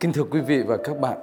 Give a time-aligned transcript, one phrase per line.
[0.00, 1.18] Kính thưa quý vị và các bạn,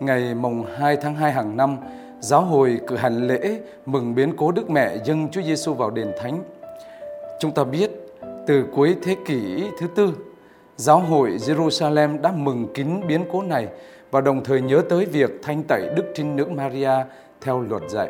[0.00, 1.76] ngày mùng 2 tháng 2 hàng năm,
[2.20, 6.12] giáo hội cử hành lễ mừng biến cố Đức Mẹ dâng Chúa Giêsu vào đền
[6.18, 6.44] thánh.
[7.40, 7.90] Chúng ta biết
[8.46, 10.12] từ cuối thế kỷ thứ tư,
[10.76, 13.68] giáo hội Jerusalem đã mừng kín biến cố này
[14.10, 17.04] và đồng thời nhớ tới việc thanh tẩy Đức Trinh Nữ Maria
[17.40, 18.08] theo luật dạy.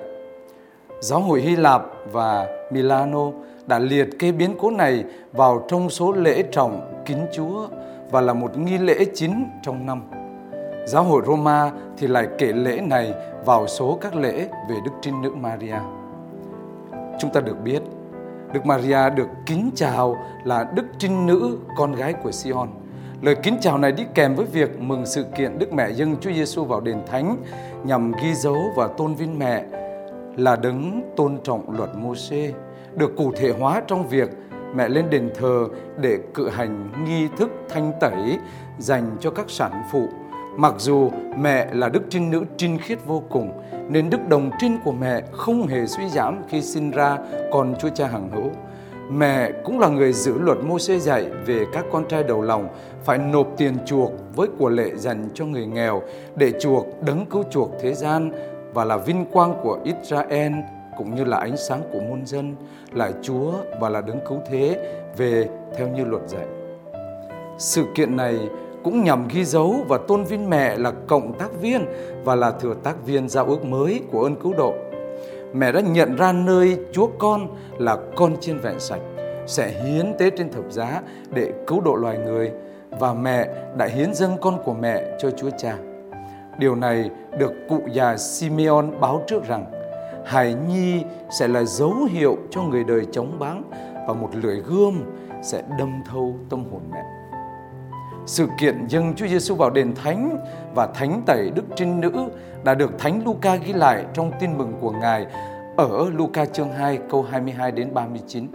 [1.00, 1.82] Giáo hội Hy Lạp
[2.12, 3.30] và Milano
[3.66, 7.68] đã liệt kê biến cố này vào trong số lễ trọng kính Chúa
[8.12, 10.02] và là một nghi lễ chính trong năm.
[10.86, 15.22] Giáo hội Roma thì lại kể lễ này vào số các lễ về Đức Trinh
[15.22, 15.76] Nữ Maria.
[17.18, 17.82] Chúng ta được biết,
[18.52, 22.68] Đức Maria được kính chào là Đức Trinh Nữ, con gái của Sion.
[23.22, 26.32] Lời kính chào này đi kèm với việc mừng sự kiện Đức Mẹ dâng Chúa
[26.32, 27.36] Giêsu vào đền thánh
[27.84, 29.64] nhằm ghi dấu và tôn vinh mẹ
[30.36, 32.52] là đấng tôn trọng luật Môsê
[32.94, 34.30] được cụ thể hóa trong việc
[34.74, 35.68] mẹ lên đền thờ
[36.00, 38.38] để cự hành nghi thức thanh tẩy
[38.78, 40.08] dành cho các sản phụ.
[40.56, 43.52] Mặc dù mẹ là đức trinh nữ trinh khiết vô cùng,
[43.88, 47.18] nên đức đồng trinh của mẹ không hề suy giảm khi sinh ra
[47.52, 48.50] con Chúa Cha hằng hữu.
[49.10, 52.68] Mẹ cũng là người giữ luật mô xê dạy về các con trai đầu lòng
[53.04, 56.02] phải nộp tiền chuộc với của lệ dành cho người nghèo
[56.36, 58.32] để chuộc đấng cứu chuộc thế gian
[58.74, 60.52] và là vinh quang của Israel
[60.98, 62.56] cũng như là ánh sáng của muôn dân,
[62.92, 64.78] là Chúa và là đấng cứu thế
[65.16, 66.46] về theo như luật dạy.
[67.58, 68.38] Sự kiện này
[68.84, 71.86] cũng nhằm ghi dấu và tôn vinh mẹ là cộng tác viên
[72.24, 74.74] và là thừa tác viên giao ước mới của ơn cứu độ.
[75.52, 77.48] Mẹ đã nhận ra nơi Chúa con
[77.78, 79.00] là con chiên vẹn sạch
[79.46, 82.50] sẽ hiến tế trên thập giá để cứu độ loài người
[82.90, 85.76] và mẹ đã hiến dâng con của mẹ cho Chúa Cha.
[86.58, 89.64] Điều này được cụ già Simeon báo trước rằng
[90.26, 93.62] Hải nhi sẽ là dấu hiệu cho người đời chống báng
[94.08, 95.02] và một lưỡi gươm
[95.42, 97.02] sẽ đâm thâu tâm hồn mẹ.
[98.26, 100.36] Sự kiện dâng Chúa Giêsu vào đền thánh
[100.74, 102.12] và thánh tẩy Đức Trinh Nữ
[102.64, 105.26] đã được Thánh Luca ghi lại trong tin mừng của Ngài
[105.76, 108.46] ở Luca chương 2 câu 22 đến 39.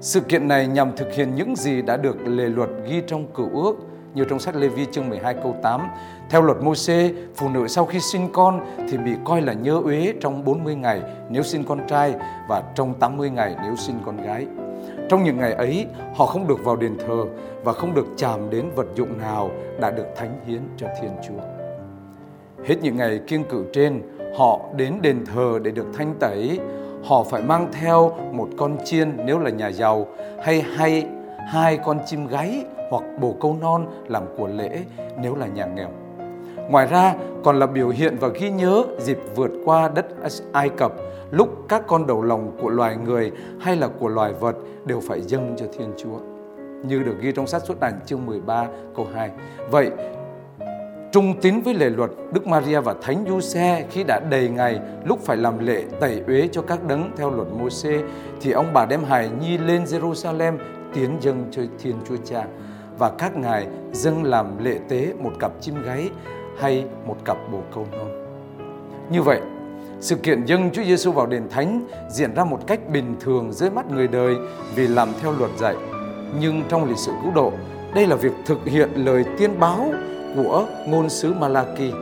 [0.00, 3.62] Sự kiện này nhằm thực hiện những gì đã được lề luật ghi trong cựu
[3.62, 5.88] ước như trong sách Lê Vi chương 12 câu 8.
[6.30, 8.60] Theo luật mô xê phụ nữ sau khi sinh con
[8.90, 12.14] thì bị coi là nhớ uế trong 40 ngày nếu sinh con trai
[12.48, 14.46] và trong 80 ngày nếu sinh con gái.
[15.08, 17.24] Trong những ngày ấy, họ không được vào đền thờ
[17.64, 21.42] và không được chạm đến vật dụng nào đã được thánh hiến cho Thiên Chúa.
[22.64, 24.02] Hết những ngày kiêng cử trên,
[24.38, 26.58] họ đến đền thờ để được thanh tẩy.
[27.04, 30.06] Họ phải mang theo một con chiên nếu là nhà giàu
[30.42, 31.06] hay hay
[31.48, 34.84] hai con chim gáy hoặc bồ câu non làm của lễ
[35.20, 35.88] nếu là nhà nghèo.
[36.70, 37.14] Ngoài ra,
[37.44, 40.06] còn là biểu hiện và ghi nhớ dịp vượt qua đất
[40.52, 40.92] Ai Cập,
[41.30, 45.20] lúc các con đầu lòng của loài người hay là của loài vật đều phải
[45.20, 46.18] dâng cho Thiên Chúa.
[46.84, 48.66] Như được ghi trong sách xuất ảnh chương 13
[48.96, 49.30] câu 2.
[49.70, 49.90] Vậy,
[51.12, 55.18] trung tín với lề luật Đức Maria và Thánh Giuse khi đã đầy ngày lúc
[55.22, 57.98] phải làm lễ tẩy uế cho các đấng theo luật Môse
[58.40, 60.58] thì ông bà đem hài nhi lên Jerusalem
[60.94, 62.46] tiến dâng cho Thiên Chúa Cha
[62.98, 66.10] và các ngài dâng làm lễ tế một cặp chim gáy
[66.58, 68.08] hay một cặp bồ câu non.
[69.10, 69.40] Như vậy,
[70.00, 73.70] sự kiện dâng Chúa Giêsu vào đền thánh diễn ra một cách bình thường dưới
[73.70, 74.34] mắt người đời
[74.74, 75.76] vì làm theo luật dạy.
[76.40, 77.52] Nhưng trong lịch sử cứu độ,
[77.94, 79.92] đây là việc thực hiện lời tiên báo
[80.36, 81.92] của ngôn sứ Malachi.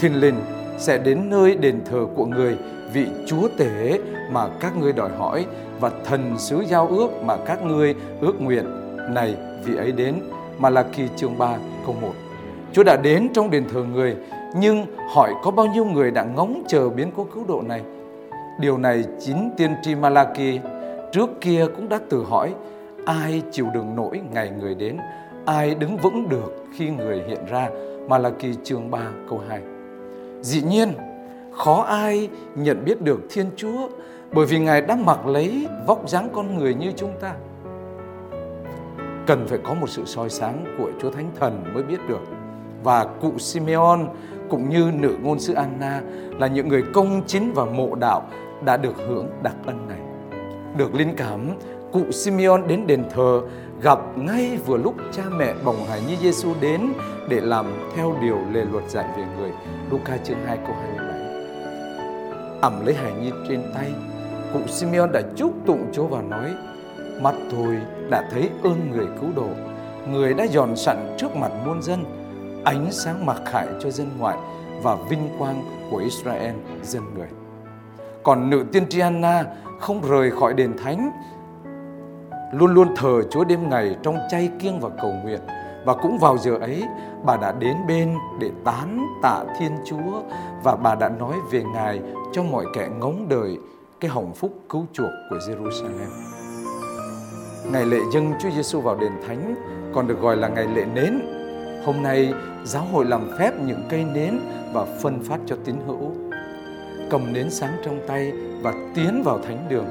[0.00, 0.34] Thiên linh
[0.78, 2.56] sẽ đến nơi đền thờ của người
[2.92, 3.98] vị chúa tể
[4.30, 5.46] mà các ngươi đòi hỏi
[5.80, 8.64] và thần sứ giao ước mà các ngươi ước nguyện.
[9.14, 10.14] Này vị ấy đến
[10.58, 12.12] mà là kỳ chương 3 câu 1
[12.72, 14.16] Chúa đã đến trong đền thờ người,
[14.56, 17.82] nhưng hỏi có bao nhiêu người đã ngóng chờ biến cố cứu độ này?
[18.60, 20.60] Điều này chính tiên tri Malachi
[21.12, 22.54] trước kia cũng đã tự hỏi,
[23.06, 24.96] ai chịu đựng nổi ngày người đến,
[25.46, 27.68] ai đứng vững được khi người hiện ra?
[28.08, 28.98] Malachi chương 3
[29.28, 29.60] câu 2
[30.40, 30.88] Dĩ nhiên
[31.56, 33.88] khó ai nhận biết được Thiên Chúa
[34.32, 37.34] bởi vì Ngài đã mặc lấy vóc dáng con người như chúng ta.
[39.26, 42.20] Cần phải có một sự soi sáng của Chúa Thánh Thần mới biết được.
[42.82, 43.98] Và cụ Simeon
[44.48, 46.00] cũng như nữ ngôn sứ Anna
[46.38, 48.22] là những người công chính và mộ đạo
[48.64, 49.98] đã được hưởng đặc ân này.
[50.76, 51.40] Được linh cảm,
[51.92, 53.40] cụ Simeon đến đền thờ
[53.82, 56.92] gặp ngay vừa lúc cha mẹ bồng hài như Giêsu đến
[57.28, 59.50] để làm theo điều lề luật dạy về người.
[59.90, 61.03] Luca chương 2 câu 27.
[62.64, 63.92] Ẩm lấy hài nhi trên tay,
[64.52, 66.54] cụ Simeon đã chúc tụng Chúa và nói:
[67.20, 67.76] Mắt tôi
[68.10, 69.48] đã thấy ơn người cứu độ,
[70.10, 72.04] người đã dọn sẵn trước mặt muôn dân,
[72.64, 74.36] ánh sáng mặc khải cho dân ngoại
[74.82, 77.28] và vinh quang của Israel dân người.
[78.22, 79.44] Còn nữ tiên tri Anna
[79.80, 81.10] không rời khỏi đền thánh,
[82.52, 85.40] luôn luôn thờ Chúa đêm ngày trong chay kiêng và cầu nguyện.
[85.84, 86.84] Và cũng vào giờ ấy,
[87.24, 90.22] bà đã đến bên để tán tạ Thiên Chúa
[90.62, 92.00] và bà đã nói về Ngài
[92.32, 93.58] cho mọi kẻ ngóng đời
[94.00, 96.10] cái hồng phúc cứu chuộc của Jerusalem.
[97.72, 99.54] Ngày lễ dâng Chúa Giêsu vào đền thánh
[99.94, 101.20] còn được gọi là ngày lễ nến.
[101.86, 102.34] Hôm nay
[102.64, 104.40] giáo hội làm phép những cây nến
[104.72, 106.12] và phân phát cho tín hữu.
[107.10, 108.32] Cầm nến sáng trong tay
[108.62, 109.86] và tiến vào thánh đường.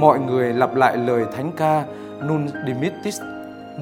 [0.00, 1.84] Mọi người lặp lại lời thánh ca
[2.22, 3.20] Nun Dimittis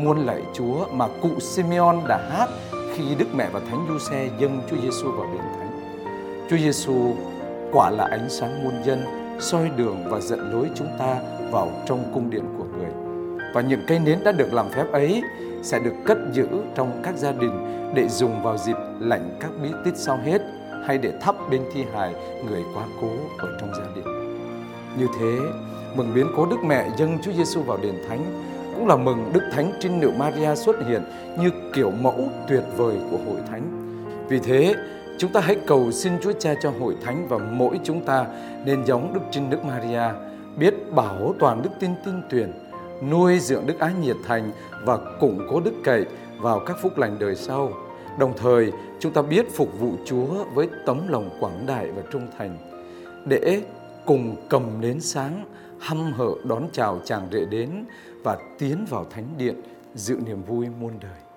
[0.04, 2.48] muôn lạy Chúa mà cụ Simeon đã hát
[2.94, 5.70] khi Đức Mẹ và Thánh Giuse dâng Chúa Giêsu vào đền thánh.
[6.50, 7.14] Chúa Giêsu
[7.72, 9.04] quả là ánh sáng muôn dân,
[9.40, 11.16] soi đường và dẫn lối chúng ta
[11.50, 12.90] vào trong cung điện của người.
[13.54, 15.22] Và những cây nến đã được làm phép ấy
[15.62, 19.68] sẽ được cất giữ trong các gia đình để dùng vào dịp lạnh các bí
[19.84, 20.42] tít sau hết
[20.86, 22.14] hay để thắp bên thi hài
[22.46, 24.04] người quá cố ở trong gia đình.
[24.98, 25.38] Như thế,
[25.94, 28.24] mừng biến cố Đức Mẹ dâng Chúa Giêsu vào đền thánh
[28.78, 31.02] cũng là mừng Đức Thánh Trinh Nữ Maria xuất hiện
[31.40, 33.62] như kiểu mẫu tuyệt vời của hội thánh.
[34.28, 34.74] Vì thế,
[35.18, 38.26] chúng ta hãy cầu xin Chúa Cha cho hội thánh và mỗi chúng ta
[38.64, 40.02] nên giống Đức Trinh Nữ Maria,
[40.58, 42.52] biết bảo toàn đức tin tin tuyển,
[43.10, 44.52] nuôi dưỡng đức ái nhiệt thành
[44.84, 46.04] và củng cố đức cậy
[46.40, 47.72] vào các phúc lành đời sau.
[48.18, 52.26] Đồng thời, chúng ta biết phục vụ Chúa với tấm lòng quảng đại và trung
[52.38, 52.56] thành
[53.24, 53.62] để
[54.06, 55.44] cùng cầm nến sáng
[55.80, 57.84] hăm hở đón chào chàng rể đến
[58.24, 59.60] và tiến vào thánh điện
[59.94, 61.27] dự niềm vui muôn đời.